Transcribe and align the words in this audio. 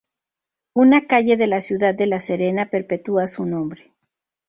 Una 0.73 1.05
calle 1.05 1.37
de 1.37 1.45
la 1.45 1.61
ciudad 1.61 1.93
de 1.93 2.07
la 2.07 2.17
Serena 2.17 2.71
perpetua 2.71 3.27
su 3.27 3.45
nombre. 3.45 3.93